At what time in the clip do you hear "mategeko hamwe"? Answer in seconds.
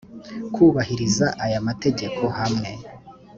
1.67-2.69